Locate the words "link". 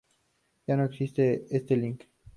1.77-2.05